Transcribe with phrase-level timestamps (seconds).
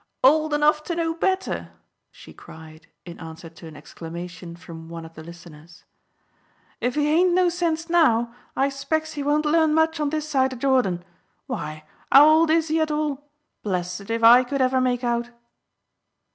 [0.23, 1.69] "Old enough to know better!"
[2.09, 5.83] she cried, in answer to an exclamation from one of the listeners.
[6.79, 10.55] "If he hain't no sense now, I 'specs he won't learn much on this side
[10.55, 11.03] o' Jordan.
[11.45, 13.29] Why, 'ow old is he at all?
[13.61, 15.29] Blessed if I could ever make out."